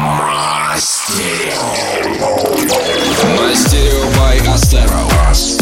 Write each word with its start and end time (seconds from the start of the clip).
Мастерил. 0.00 1.60
Мастерил 3.36 4.08
by 4.16 4.38
Astero. 4.48 5.59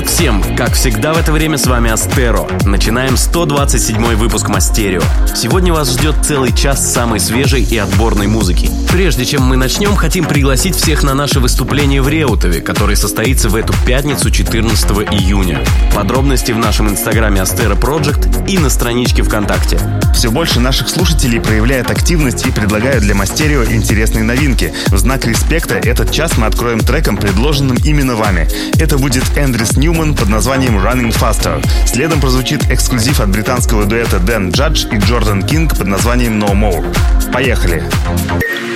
Привет 0.00 0.14
всем! 0.14 0.56
Как 0.56 0.72
всегда 0.72 1.12
в 1.12 1.18
это 1.18 1.30
время 1.30 1.58
с 1.58 1.66
вами 1.66 1.90
Астеро. 1.90 2.48
Начинаем 2.64 3.18
127 3.18 4.14
выпуск 4.14 4.48
Мастерио. 4.48 5.02
Сегодня 5.36 5.74
вас 5.74 5.92
ждет 5.92 6.14
целый 6.22 6.56
час 6.56 6.90
самой 6.90 7.20
свежей 7.20 7.62
и 7.62 7.76
отборной 7.76 8.26
музыки. 8.26 8.70
Прежде 8.90 9.26
чем 9.26 9.42
мы 9.42 9.58
начнем, 9.58 9.94
хотим 9.96 10.24
пригласить 10.24 10.74
всех 10.74 11.02
на 11.02 11.12
наше 11.12 11.38
выступление 11.38 12.00
в 12.00 12.08
Реутове, 12.08 12.62
которое 12.62 12.96
состоится 12.96 13.50
в 13.50 13.56
эту 13.56 13.74
пятницу 13.84 14.30
14 14.30 14.90
июня. 15.12 15.62
Подробности 15.94 16.52
в 16.52 16.58
нашем 16.58 16.88
инстаграме 16.88 17.42
Астеро 17.42 17.74
Project 17.74 18.48
и 18.48 18.56
на 18.56 18.70
страничке 18.70 19.22
ВКонтакте. 19.22 19.78
Все 20.14 20.30
больше 20.30 20.60
наших 20.60 20.88
слушателей 20.88 21.40
проявляет 21.40 21.90
активность 21.90 22.46
и 22.46 22.50
предлагают 22.50 23.02
для 23.02 23.14
Мастерио 23.14 23.64
интересные 23.64 24.24
новинки. 24.24 24.72
В 24.88 24.96
знак 24.96 25.26
респекта 25.26 25.74
этот 25.74 26.10
час 26.10 26.38
мы 26.38 26.46
откроем 26.46 26.80
треком, 26.80 27.18
предложенным 27.18 27.76
именно 27.84 28.16
вами. 28.16 28.48
Это 28.78 28.96
будет 28.96 29.24
Эндрис 29.36 29.76
Нью 29.76 29.89
Human 29.90 30.16
под 30.16 30.28
названием 30.28 30.78
Running 30.78 31.12
Faster. 31.12 31.60
Следом 31.84 32.20
прозвучит 32.20 32.70
эксклюзив 32.70 33.18
от 33.20 33.30
британского 33.30 33.86
дуэта 33.86 34.20
Дэн 34.20 34.50
Джадж 34.50 34.86
и 34.92 34.98
Джордан 34.98 35.42
Кинг 35.42 35.76
под 35.76 35.88
названием 35.88 36.38
No 36.40 36.52
More. 36.52 36.86
Поехали! 37.32 37.82
Поехали! 38.06 38.69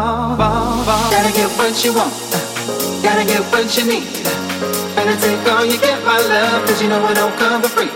Gotta 0.00 1.28
get 1.36 1.50
what 1.60 1.76
you 1.84 1.92
want, 1.92 2.08
gotta 3.04 3.20
get 3.20 3.44
what 3.52 3.68
you 3.76 3.84
need. 3.84 4.08
Better 4.96 5.12
take 5.20 5.44
all 5.52 5.60
you 5.60 5.76
get, 5.76 6.00
my 6.08 6.16
love, 6.16 6.64
cause 6.64 6.80
you 6.80 6.88
know 6.88 7.04
I 7.04 7.12
don't 7.12 7.36
come 7.36 7.60
for 7.60 7.68
free. 7.68 7.92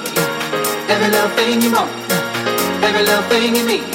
Every 0.93 1.09
little 1.09 1.33
thing 1.33 1.65
you 1.65 1.73
want, 1.73 1.89
every 2.85 3.09
little 3.09 3.25
thing 3.33 3.57
you 3.57 3.65
need. 3.65 3.89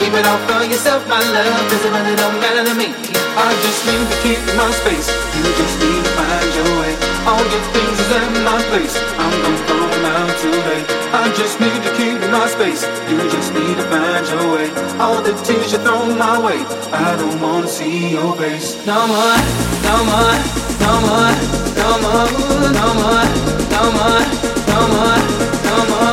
Keep 0.00 0.16
it 0.16 0.24
all 0.24 0.40
for 0.48 0.64
yourself, 0.64 1.04
my 1.04 1.20
love, 1.20 1.68
cause 1.68 1.84
it 1.84 1.92
really 1.92 2.16
don't 2.16 2.40
matter 2.40 2.64
to 2.64 2.72
me. 2.72 2.96
I 3.36 3.52
just 3.60 3.84
need 3.84 4.08
to 4.08 4.16
keep 4.24 4.40
my 4.56 4.70
space, 4.80 5.12
you 5.36 5.44
just 5.52 5.76
need 5.84 6.00
to 6.00 6.12
find 6.16 6.48
your 6.56 6.70
way. 6.80 6.96
All 7.28 7.44
your 7.44 7.64
things 7.76 7.96
is 8.08 8.08
in 8.08 8.40
my 8.40 8.56
place, 8.72 8.96
I'm 9.20 9.34
gonna 9.44 9.60
throw 9.68 9.84
them 9.84 10.04
out 10.16 10.32
today. 10.40 10.80
I 11.12 11.28
just 11.36 11.60
need 11.60 11.76
to 11.84 11.92
keep 11.92 12.17
in 12.28 12.32
my 12.32 12.46
space. 12.46 12.82
You 13.10 13.18
just 13.30 13.52
need 13.54 13.76
to 13.76 13.84
find 13.84 14.26
your 14.28 14.46
way. 14.54 14.68
All 14.98 15.20
the 15.22 15.32
tears 15.44 15.72
you 15.72 15.78
throw 15.78 16.04
my 16.14 16.38
way, 16.38 16.58
I 16.92 17.16
don't 17.16 17.40
wanna 17.40 17.68
see 17.68 18.12
your 18.12 18.36
face. 18.36 18.68
No 18.86 19.06
more, 19.06 19.38
no 19.88 19.96
more, 20.10 20.36
no 20.84 20.92
more, 21.06 21.32
no 21.80 21.90
more, 22.04 22.28
no 22.78 22.88
more, 23.00 23.24
no 23.74 23.84
more, 23.96 24.22
no 24.72 24.80
more, 24.94 25.18
no 25.58 25.76
more, 25.90 26.12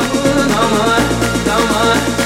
no 0.52 0.64
more, 0.74 1.00
no 1.48 1.58
more. 1.72 2.25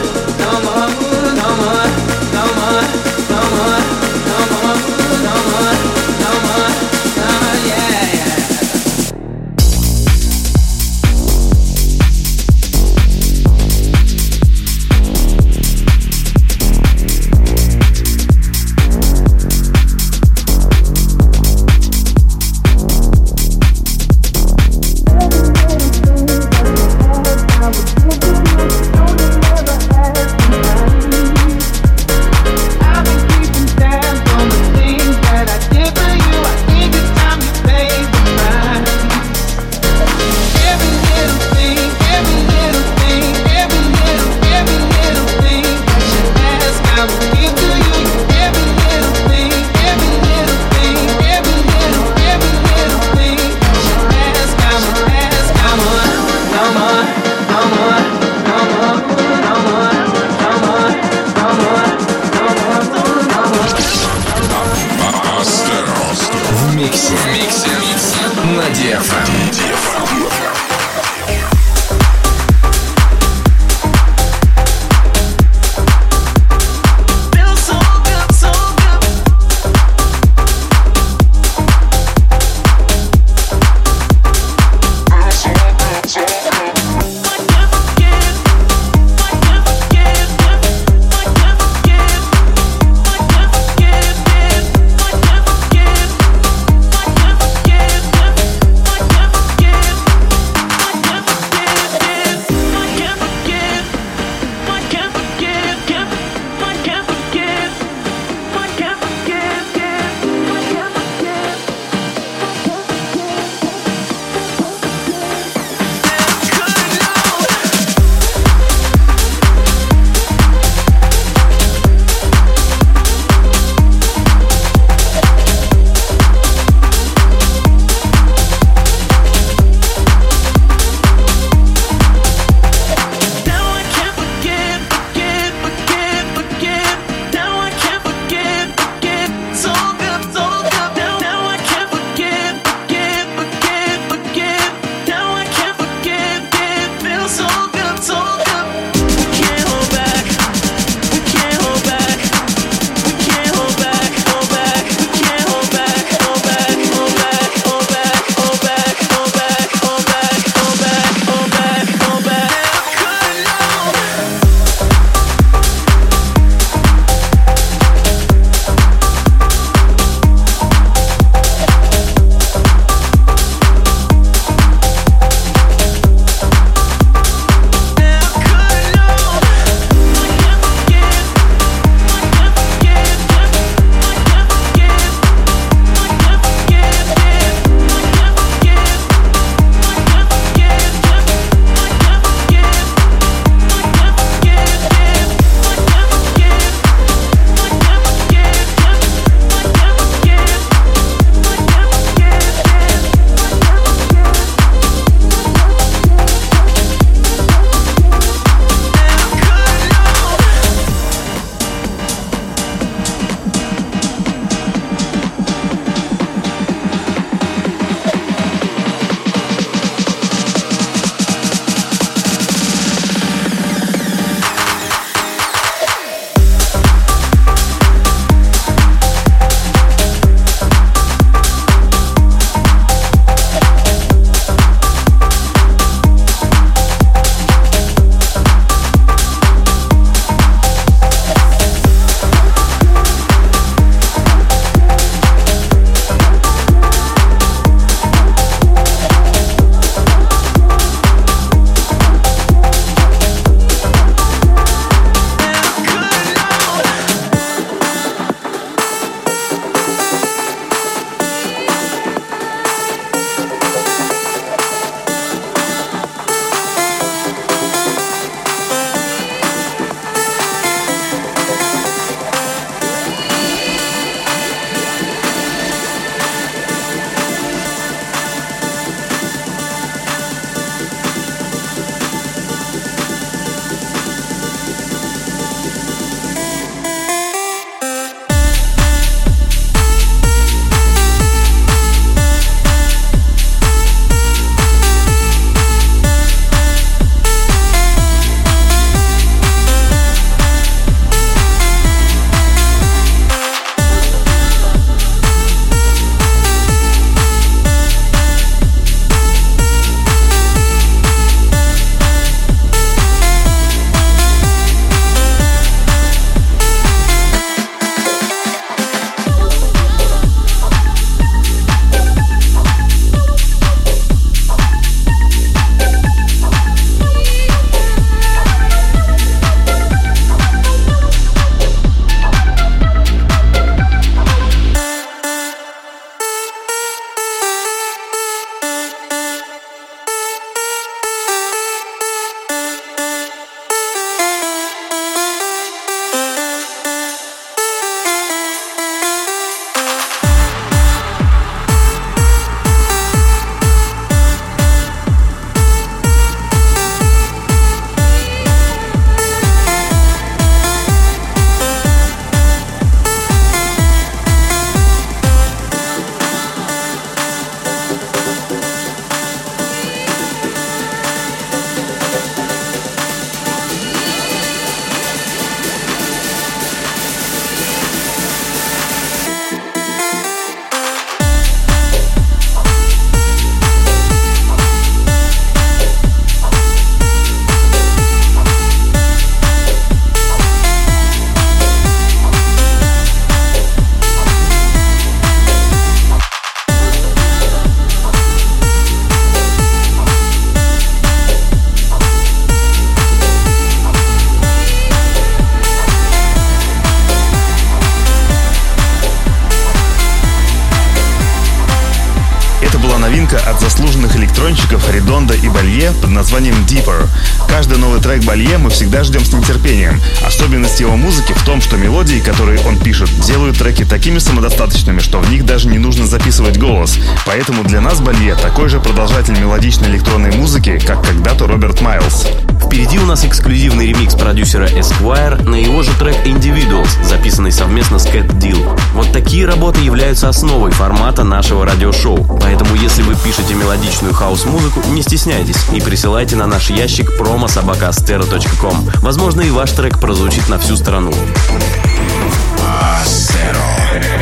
Жан-Жак 418.11 418.27
Балье 418.27 418.57
мы 418.57 418.69
всегда 418.69 419.05
ждем 419.05 419.23
с 419.23 419.31
нетерпением. 419.31 420.01
Особенность 420.25 420.81
его 420.81 420.97
музыки 420.97 421.31
в 421.31 421.45
том, 421.45 421.61
что 421.61 421.77
мелодии, 421.77 422.19
которые 422.19 422.59
он 422.65 422.77
пишет, 422.77 423.09
делают 423.21 423.57
треки 423.57 423.85
такими 423.85 424.19
самодостаточными, 424.19 424.99
что 424.99 425.19
в 425.19 425.31
них 425.31 425.45
даже 425.45 425.69
не 425.69 425.77
нужно 425.77 426.05
записывать 426.05 426.57
голос. 426.57 426.99
Поэтому 427.25 427.63
для 427.63 427.79
нас 427.79 428.01
Балье 428.01 428.35
такой 428.35 428.67
же 428.67 428.81
продолжатель 428.81 429.39
мелодичной 429.39 429.87
электронной 429.87 430.35
музыки, 430.35 430.77
как 430.85 431.05
когда-то 431.05 431.47
Роберт 431.47 431.79
Майлз. 431.79 432.27
Впереди 432.71 432.99
у 432.99 433.05
нас 433.05 433.25
эксклюзивный 433.25 433.87
ремикс 433.87 434.15
продюсера 434.15 434.65
Esquire 434.65 435.43
на 435.43 435.55
его 435.55 435.83
же 435.83 435.91
трек 435.99 436.15
Individuals, 436.25 437.03
записанный 437.03 437.51
совместно 437.51 437.99
с 437.99 438.05
Cat 438.05 438.27
Deal. 438.39 438.79
Вот 438.93 439.11
такие 439.11 439.45
работы 439.45 439.81
являются 439.81 440.29
основой 440.29 440.71
формата 440.71 441.25
нашего 441.25 441.65
радиошоу. 441.65 442.23
Поэтому, 442.39 442.73
если 442.75 443.01
вы 443.01 443.15
пишете 443.15 443.55
мелодичную 443.55 444.13
хаос-музыку, 444.13 444.81
не 444.87 445.01
стесняйтесь 445.01 445.57
и 445.73 445.81
присылайте 445.81 446.37
на 446.37 446.47
наш 446.47 446.69
ящик 446.69 447.11
promo.sobaka.stero.com. 447.19 448.89
Возможно, 449.01 449.41
и 449.41 449.49
ваш 449.49 449.71
трек 449.71 449.99
прозвучит 449.99 450.47
на 450.47 450.57
всю 450.57 450.77
страну. 450.77 451.13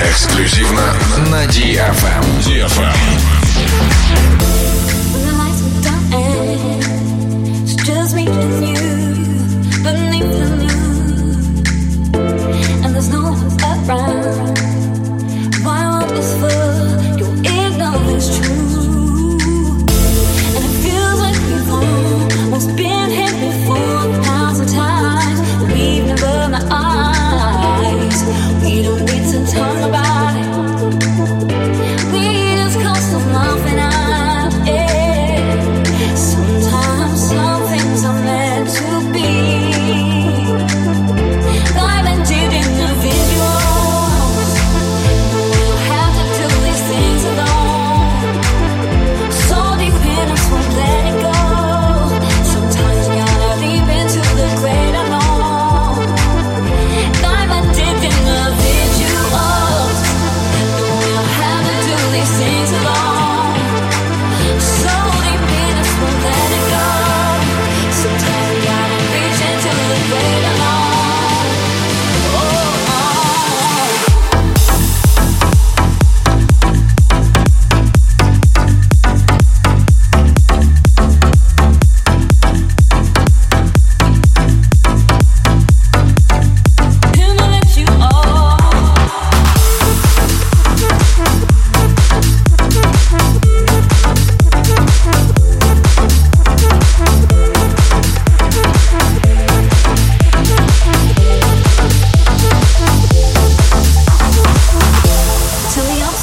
Эксклюзивно 0.10 0.96
на 1.30 1.46
DFM. 1.46 2.26
DFM. 2.48 4.09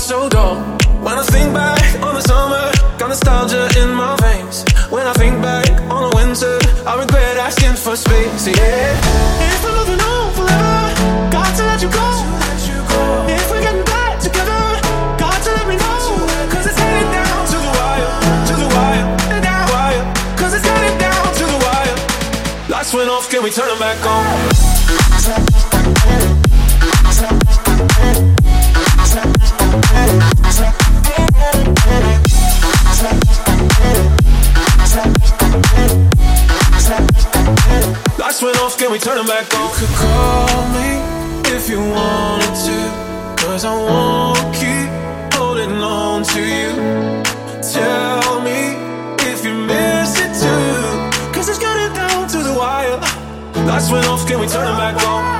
so 0.00 0.28
dull. 0.28 0.56
When 1.04 1.18
I 1.18 1.22
think 1.24 1.52
back 1.52 1.78
on 2.02 2.14
the 2.14 2.22
summer, 2.22 2.72
got 2.98 3.08
nostalgia 3.08 3.68
in 3.78 3.92
my 3.92 4.16
veins. 4.24 4.64
When 4.88 5.06
I 5.06 5.12
think 5.12 5.42
back 5.42 5.68
on 5.92 6.08
the 6.08 6.12
winter, 6.16 6.56
I 6.88 6.98
regret 6.98 7.36
asking 7.36 7.76
for 7.76 7.96
space. 7.96 8.48
Yeah. 8.48 8.96
If 9.44 9.62
we're 9.62 9.76
moving 9.76 10.00
on 10.00 10.32
forever, 10.32 10.80
got 11.30 11.52
to 11.56 11.62
let 11.68 11.82
you 11.84 11.90
go. 11.92 12.08
If 13.28 13.44
we're 13.50 13.60
getting 13.60 13.84
back 13.84 14.20
together, 14.20 14.60
got 15.20 15.36
to 15.44 15.50
let 15.52 15.68
me 15.68 15.76
know. 15.76 16.00
Cause 16.48 16.64
it's 16.66 16.80
heading 16.80 17.10
down 17.12 17.40
to 17.52 17.56
the 17.60 17.72
wire, 17.76 18.10
to 18.48 18.54
the 18.56 18.68
wire, 18.72 19.06
down 19.44 19.68
wire. 19.68 20.02
Cause 20.40 20.54
it's 20.54 20.66
heading 20.66 20.96
down 20.96 21.24
to 21.40 21.44
the 21.44 21.58
wire. 21.60 21.96
Lights 22.72 22.94
went 22.94 23.10
off, 23.10 23.28
can 23.28 23.42
we 23.42 23.50
turn 23.50 23.68
them 23.68 23.78
back 23.78 24.00
on? 24.06 24.69
Turn 39.20 39.26
back 39.26 39.54
on? 39.54 39.62
You 39.62 39.74
could 39.74 39.94
call 39.96 40.68
me 40.72 41.56
if 41.56 41.68
you 41.68 41.78
wanted 41.78 42.54
to. 42.66 43.44
Cause 43.44 43.64
I 43.64 43.74
won't 43.74 44.54
keep 44.54 45.34
holding 45.34 45.72
on 45.82 46.22
to 46.22 46.40
you. 46.40 46.72
Tell 47.72 48.40
me 48.42 48.76
if 49.30 49.44
you 49.44 49.54
miss 49.54 50.18
it 50.18 50.32
too. 50.40 51.32
Cause 51.32 51.48
it's 51.48 51.58
getting 51.58 51.94
down 51.94 52.28
to 52.28 52.38
the 52.38 52.54
wire. 52.54 52.98
Lights 53.66 53.90
went 53.90 54.06
off, 54.06 54.26
can 54.26 54.40
we 54.40 54.46
turn 54.46 54.66
them 54.66 54.76
back 54.76 55.02
on? 55.06 55.39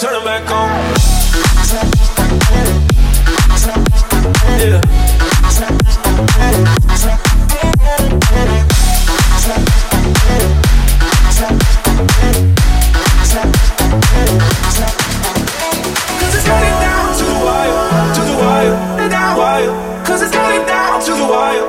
Turn 0.00 0.14
them 0.14 0.24
back 0.24 0.50
on? 0.50 0.68
Yeah. 4.58 4.80
Cause 16.18 16.34
it's 16.34 16.44
getting 16.46 16.80
down 16.80 17.12
to 17.18 17.24
the 17.24 17.34
wire, 17.44 18.14
to 18.14 18.20
the 18.24 18.36
wire, 18.38 19.08
down 19.10 19.36
wire. 19.36 19.68
Cause 20.06 20.22
it's 20.22 20.32
getting 20.32 20.66
down 20.66 21.02
to 21.02 21.10
the 21.10 21.26
wire. 21.26 21.66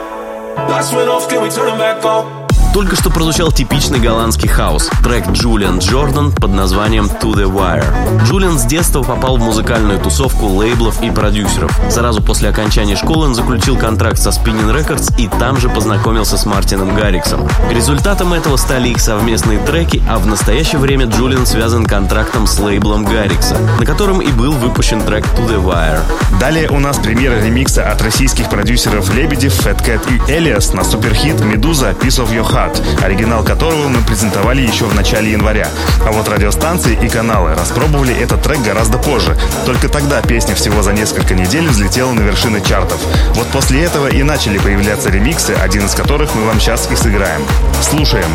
Lights 0.69 0.93
went 0.93 1.09
off, 1.09 1.27
can 1.27 1.43
we 1.43 1.49
turn 1.49 1.65
them 1.65 1.77
back 1.77 2.05
on? 2.05 2.41
Только 2.73 2.95
что 2.95 3.09
прозвучал 3.09 3.51
типичный 3.51 3.80
голландский 3.99 4.47
хаос, 4.47 4.89
трек 5.03 5.27
Джулиан 5.29 5.79
Джордан 5.79 6.31
под 6.31 6.53
названием 6.53 7.05
To 7.05 7.33
The 7.33 7.51
Wire. 7.51 7.85
Джулиан 8.25 8.57
с 8.57 8.63
детства 8.63 9.03
попал 9.03 9.37
в 9.37 9.41
музыкальную 9.41 9.99
тусовку 9.99 10.45
лейблов 10.47 11.01
и 11.01 11.09
продюсеров. 11.11 11.71
Сразу 11.89 12.21
после 12.21 12.49
окончания 12.49 12.95
школы 12.95 13.25
он 13.25 13.35
заключил 13.35 13.77
контракт 13.77 14.17
со 14.17 14.29
Spinning 14.29 14.73
Records 14.73 15.13
и 15.17 15.27
там 15.27 15.57
же 15.57 15.69
познакомился 15.69 16.37
с 16.37 16.45
Мартином 16.45 16.95
Гарриксом. 16.95 17.47
Результатом 17.69 18.33
этого 18.33 18.57
стали 18.57 18.89
их 18.89 18.99
совместные 18.99 19.59
треки, 19.59 20.01
а 20.09 20.17
в 20.19 20.27
настоящее 20.27 20.79
время 20.79 21.05
Джулиан 21.05 21.45
связан 21.45 21.85
контрактом 21.85 22.47
с 22.47 22.59
лейблом 22.59 23.05
Гаррикса, 23.05 23.57
на 23.79 23.85
котором 23.85 24.21
и 24.21 24.31
был 24.31 24.53
выпущен 24.53 25.01
трек 25.01 25.25
To 25.25 25.47
The 25.49 25.63
Wire. 25.63 26.01
Далее 26.39 26.69
у 26.69 26.79
нас 26.79 26.97
премьера 26.97 27.41
ремикса 27.41 27.91
от 27.91 28.01
российских 28.01 28.49
продюсеров 28.49 29.13
Лебедев, 29.13 29.53
Fat 29.65 29.83
Cat 29.85 30.01
и 30.09 30.31
Элиас 30.31 30.73
на 30.73 30.83
суперхит 30.83 31.39
«Медуза. 31.41 31.91
Piece 31.91 32.23
of 32.23 32.31
Your 32.31 32.49
Heart», 32.49 33.03
оригинал 33.03 33.43
которого 33.43 33.80
мы 33.87 34.01
презентовали 34.01 34.61
еще 34.61 34.85
в 34.85 34.95
начале 34.95 35.31
января. 35.31 35.67
А 36.05 36.11
вот 36.11 36.27
радиостанции 36.27 36.97
и 37.01 37.09
каналы 37.09 37.55
распробовали 37.55 38.15
этот 38.15 38.41
трек 38.41 38.61
гораздо 38.61 38.97
позже. 38.97 39.37
Только 39.65 39.89
тогда 39.89 40.21
песня 40.21 40.55
всего 40.55 40.81
за 40.81 40.93
несколько 40.93 41.33
недель 41.33 41.67
взлетела 41.67 42.11
на 42.13 42.21
вершины 42.21 42.61
чартов. 42.61 42.99
Вот 43.35 43.47
после 43.47 43.83
этого 43.83 44.07
и 44.07 44.23
начали 44.23 44.57
появляться 44.57 45.09
ремиксы, 45.09 45.51
один 45.51 45.85
из 45.85 45.95
которых 45.95 46.35
мы 46.35 46.45
вам 46.45 46.59
сейчас 46.59 46.89
и 46.91 46.95
сыграем. 46.95 47.41
Слушаем. 47.81 48.29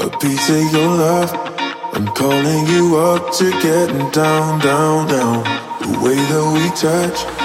A 0.00 0.10
piece 0.10 0.50
of 0.50 0.72
your 0.72 0.88
love. 0.88 1.32
I'm 1.94 2.08
calling 2.08 2.66
you 2.66 2.96
up 2.96 3.32
to 3.34 3.52
getting 3.62 4.10
down, 4.10 4.58
down, 4.58 5.06
down. 5.06 5.44
The 5.80 5.98
way 6.02 6.16
that 6.16 6.44
we 6.52 6.68
touch 6.74 7.44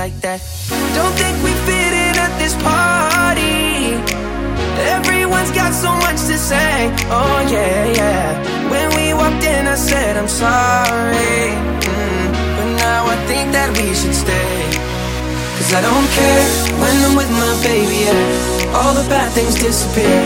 like 0.00 0.20
that. 0.24 0.40
Don't 0.96 1.14
think 1.20 1.36
we 1.44 1.52
fit 1.68 1.92
in 1.92 2.14
at 2.16 2.32
this 2.40 2.56
party. 2.64 4.00
Everyone's 4.96 5.52
got 5.52 5.76
so 5.76 5.92
much 6.04 6.20
to 6.30 6.36
say. 6.40 6.88
Oh, 7.12 7.38
yeah, 7.52 7.84
yeah. 8.00 8.24
When 8.72 8.88
we 8.96 9.12
walked 9.12 9.44
in, 9.44 9.62
I 9.68 9.76
said, 9.76 10.16
I'm 10.16 10.30
sorry. 10.44 11.52
Mm, 11.84 12.28
but 12.56 12.68
now 12.80 13.12
I 13.12 13.16
think 13.28 13.52
that 13.52 13.68
we 13.76 13.92
should 13.92 14.16
stay. 14.16 14.56
Cause 15.56 15.70
I 15.78 15.80
don't 15.84 16.08
care 16.16 16.48
when 16.80 16.96
I'm 17.04 17.14
with 17.20 17.32
my 17.44 17.52
baby, 17.60 18.08
yeah. 18.08 18.76
All 18.80 18.96
the 18.96 19.04
bad 19.12 19.28
things 19.36 19.54
disappear. 19.60 20.20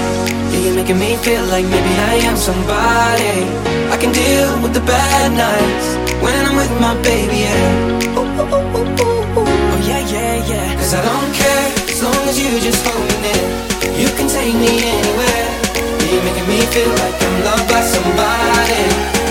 You're 0.62 0.78
making 0.78 1.00
me 1.02 1.16
feel 1.26 1.44
like 1.50 1.66
maybe 1.74 1.94
I 2.12 2.14
am 2.30 2.36
somebody. 2.36 3.36
I 3.90 3.96
can 3.98 4.12
deal 4.14 4.50
with 4.62 4.72
the 4.78 4.84
bad 4.86 5.28
nights 5.34 5.88
when 6.22 6.38
I'm 6.46 6.56
with 6.62 6.74
my 6.78 6.94
baby, 7.02 7.38
yeah. 7.48 8.18
Ooh, 8.18 8.22
ooh, 8.22 9.02
ooh, 9.02 9.13
Cause 10.94 11.04
I 11.04 11.12
don't 11.12 11.34
care 11.34 11.90
as 11.90 12.02
long 12.04 12.28
as 12.28 12.38
you 12.38 12.60
just 12.60 12.86
hold 12.86 13.02
me 13.02 13.16
near. 13.26 13.98
You 13.98 14.06
can 14.14 14.28
take 14.28 14.54
me 14.54 14.78
anywhere. 14.78 15.46
You're 16.06 16.22
making 16.22 16.46
me 16.46 16.60
feel 16.70 16.88
like 16.88 17.20
I'm 17.20 17.44
loved 17.44 17.68
by 17.68 17.80
somebody. 17.82 19.23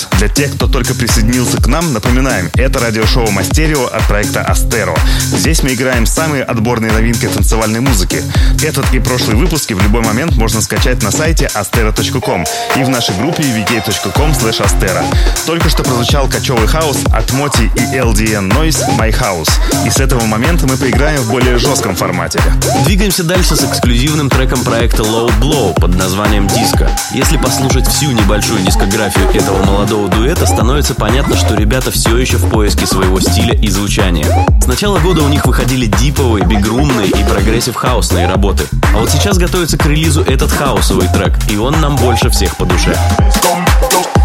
нас. 0.00 0.08
Для 0.18 0.28
тех, 0.28 0.54
кто 0.54 0.66
только 0.66 0.94
присоединился 0.94 1.56
к 1.58 1.66
нам, 1.66 1.92
напоминаем, 1.92 2.50
это 2.54 2.78
радиошоу 2.78 3.30
Мастерио 3.30 3.86
от 3.86 4.02
проекта 4.06 4.42
Астеро. 4.42 4.94
Здесь 5.20 5.62
мы 5.62 5.74
играем 5.74 6.06
самые 6.06 6.42
отборные 6.44 6.92
новинки 6.92 7.26
танцевальной 7.26 7.80
музыки. 7.80 8.22
Этот 8.62 8.92
и 8.92 8.98
прошлые 9.00 9.36
выпуски 9.36 9.72
в 9.74 9.82
любой 9.82 10.02
момент 10.02 10.36
можно 10.36 10.60
скачать 10.60 11.02
на 11.02 11.10
сайте 11.10 11.50
astero.com 11.54 12.44
и 12.76 12.84
в 12.84 12.88
нашей 12.88 13.16
группе 13.16 13.42
vk.com 13.42 14.30
slash 14.32 14.60
astero. 14.60 15.04
Только 15.46 15.68
что 15.68 15.82
прозвучал 15.82 16.28
кочевый 16.28 16.66
хаос 16.66 16.98
от 17.12 17.32
Моти 17.32 17.70
и 17.74 17.96
LDN 17.96 18.50
Noise 18.50 18.98
My 18.98 19.10
House. 19.10 19.50
И 19.86 19.90
с 19.90 19.98
этого 19.98 20.24
момента 20.24 20.66
мы 20.66 20.76
поиграем 20.76 21.20
в 21.22 21.30
более 21.30 21.58
жестком 21.58 21.96
формате. 21.96 22.40
Двигаемся 22.84 23.24
дальше 23.24 23.56
с 23.56 23.64
эксклюзивным 23.64 24.28
треком 24.28 24.62
проекта 24.64 25.02
Low 25.02 25.30
Blow 25.40 25.74
под 25.74 25.96
названием 25.96 26.46
«Диско». 26.48 26.90
Если 27.12 27.36
послушать 27.36 27.86
всю 27.88 28.12
небольшую 28.12 28.60
дискографию 28.60 29.28
этого 29.30 29.64
молодого 29.64 29.89
молодого 29.90 30.08
дуэта 30.08 30.46
становится 30.46 30.94
понятно, 30.94 31.36
что 31.36 31.56
ребята 31.56 31.90
все 31.90 32.16
еще 32.16 32.36
в 32.36 32.48
поиске 32.48 32.86
своего 32.86 33.18
стиля 33.18 33.54
и 33.54 33.68
звучания. 33.68 34.24
С 34.62 34.66
начала 34.66 35.00
года 35.00 35.22
у 35.22 35.28
них 35.28 35.46
выходили 35.46 35.86
диповые, 35.86 36.44
бигрумные 36.44 37.08
и 37.08 37.24
прогрессив-хаусные 37.24 38.28
работы. 38.28 38.68
А 38.94 38.98
вот 38.98 39.10
сейчас 39.10 39.36
готовится 39.36 39.76
к 39.76 39.84
релизу 39.86 40.22
этот 40.22 40.52
хаусовый 40.52 41.08
трек, 41.08 41.32
и 41.50 41.56
он 41.56 41.80
нам 41.80 41.96
больше 41.96 42.30
всех 42.30 42.56
по 42.56 42.64
душе. 42.66 42.96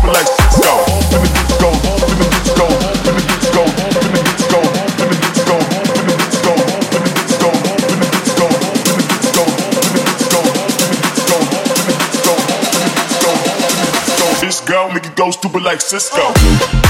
Let's 0.04 0.62
go. 0.62 0.95
goes 15.26 15.34
stupid 15.36 15.64
like 15.64 15.82
Cisco. 15.82 16.85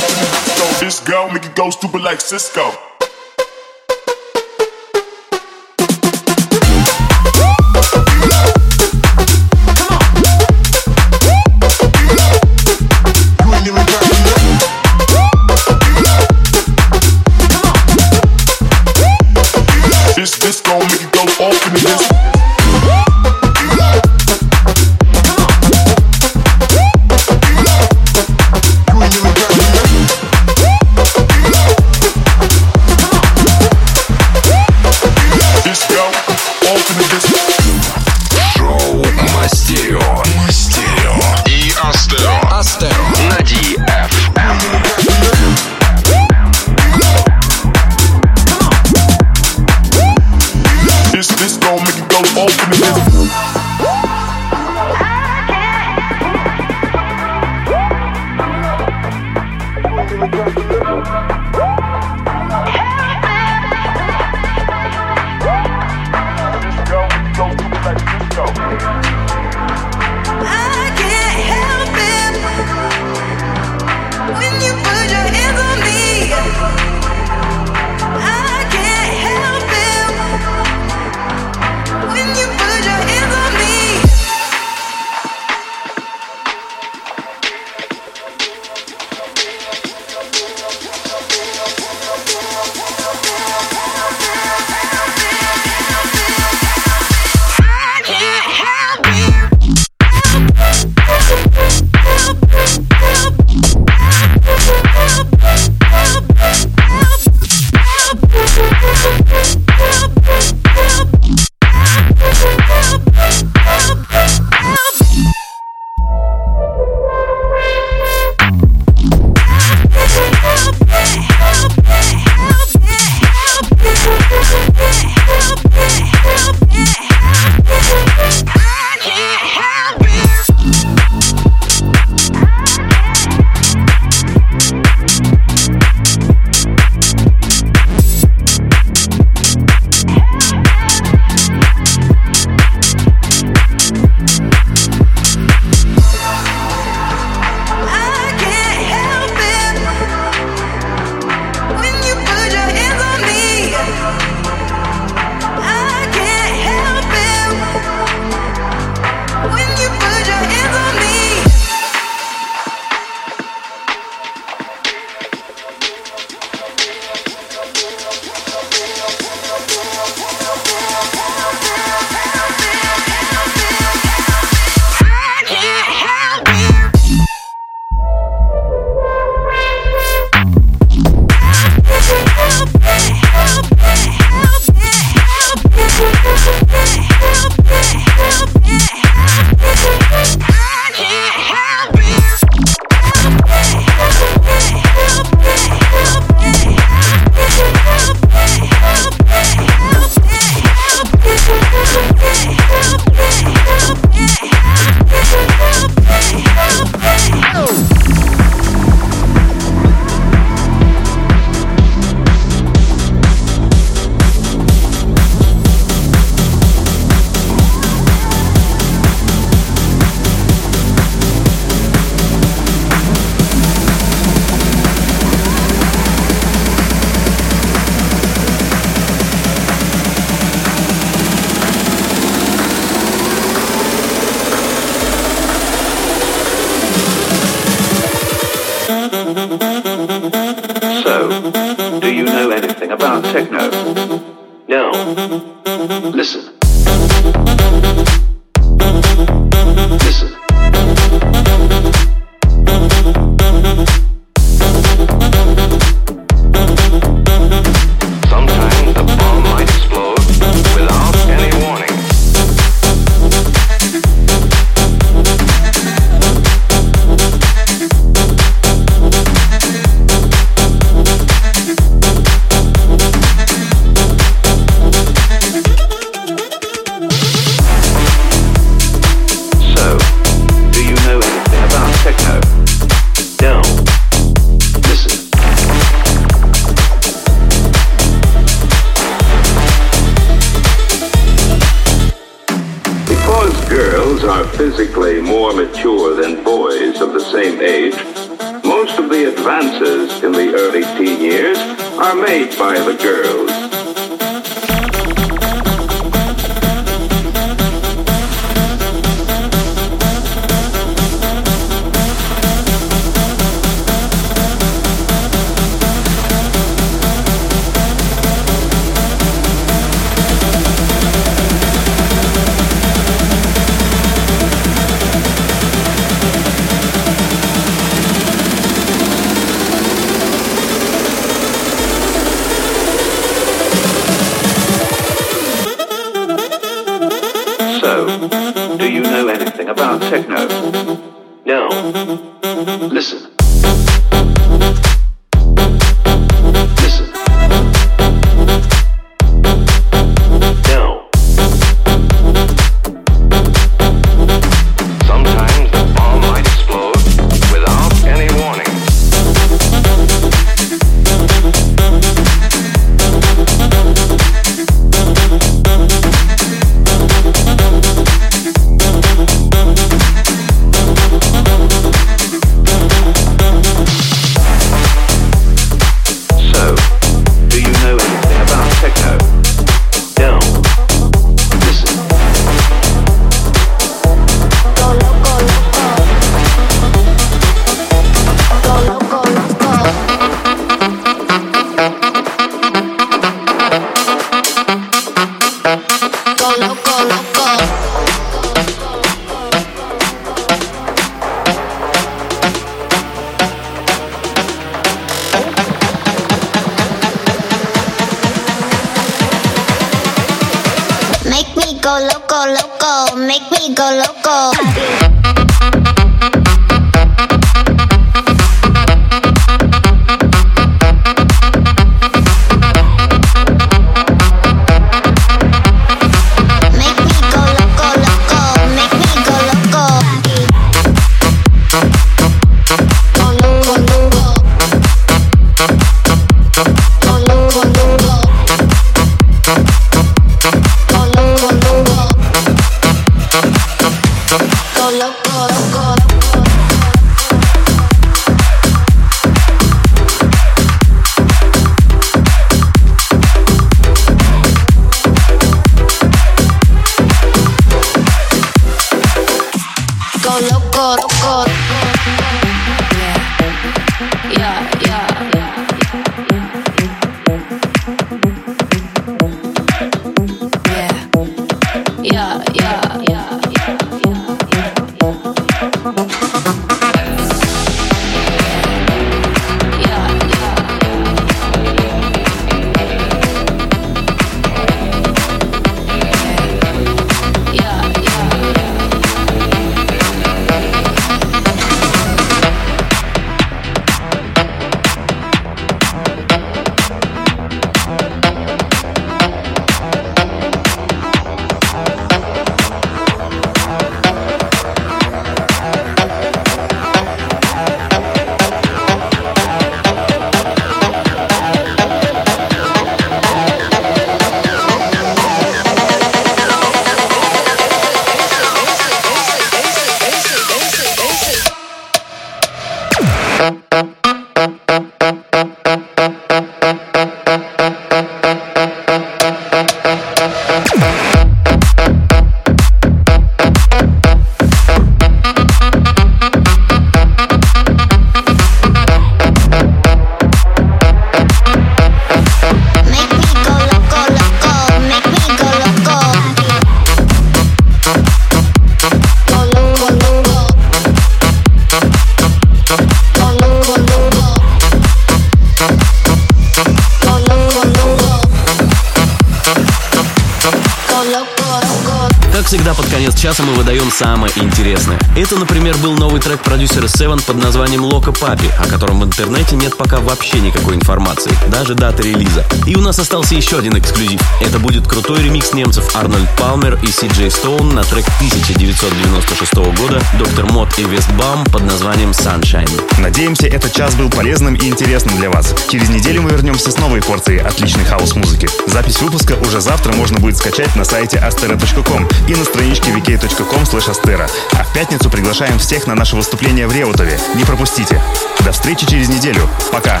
под 563.33 563.33
конец 563.33 563.33
часа 563.33 563.43
мы 563.43 563.53
выдаем 563.53 563.62
самое 563.94 564.32
интересное. 564.36 564.98
Это, 565.16 565.36
например, 565.36 565.76
был 565.76 565.94
новый 565.94 566.20
трек 566.20 566.40
продюсера 566.40 566.86
Seven 566.86 567.24
под 567.24 567.36
названием 567.36 567.84
Loca 567.84 568.10
Papi, 568.10 568.50
о 568.58 568.66
котором 568.66 569.00
в 569.00 569.04
интернете 569.04 569.54
нет 569.54 569.76
пока 569.76 570.00
вообще 570.00 570.40
никакой 570.40 570.74
информации, 570.74 571.30
даже 571.48 571.74
даты 571.74 572.02
релиза. 572.02 572.44
И 572.66 572.74
у 572.74 572.80
нас 572.80 572.98
остался 572.98 573.36
еще 573.36 573.56
один 573.56 573.78
эксклюзив. 573.78 574.20
Это 574.40 574.58
будет 574.58 574.88
крутой 574.88 575.22
ремикс 575.22 575.52
немцев 575.52 575.94
Arnold 575.94 576.28
Palmer 576.36 576.76
и 576.82 576.88
CJ 576.88 577.06
Stone 577.06 577.72
на 577.72 577.84
трек 577.84 578.04
1996 578.16 579.54
года 579.54 580.02
Dr. 580.18 580.50
Motte 580.50 580.76
и 580.78 580.84
WestBam 580.84 581.44
под 581.44 581.62
названием 581.62 582.10
Sunshine. 582.10 583.00
Надеемся, 583.00 583.46
этот 583.46 583.72
час 583.72 583.94
был 583.94 584.10
полезным 584.10 584.56
и 584.56 584.66
интересным 584.66 585.16
для 585.18 585.30
вас. 585.30 585.54
Через 585.68 585.88
неделю 585.88 586.22
мы 586.22 586.30
вернемся 586.30 586.72
с 586.72 586.78
новой 586.78 587.00
порцией 587.00 587.42
отличной 587.42 587.84
хаус-музыки. 587.84 588.48
Запись 588.66 589.00
выпуска 589.00 589.34
уже 589.46 589.60
завтра 589.60 589.92
можно 589.92 590.18
будет 590.18 590.36
скачать 590.36 590.74
на 590.74 590.84
сайте 590.84 591.18
astero.com 591.18 592.08
и 592.26 592.34
на 592.34 592.44
страничке 592.44 592.90
vk.com 592.90 593.64
astero. 593.88 594.28
А 594.52 594.64
в 594.64 594.72
пятницу 594.72 595.10
приглашаем 595.10 595.58
всех 595.58 595.86
на 595.86 595.94
наше 595.94 596.16
выступление 596.16 596.66
в 596.66 596.72
Реутове. 596.72 597.18
Не 597.34 597.44
пропустите. 597.44 598.00
До 598.40 598.52
встречи 598.52 598.86
через 598.86 599.08
неделю. 599.08 599.48
Пока. 599.72 600.00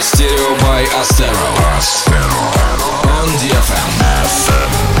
Stereo 0.00 0.56
by 0.60 0.84
Astero. 1.00 1.36
Astero. 1.78 2.40
On 3.04 3.28
DFM. 3.40 3.90
FM. 4.24 4.95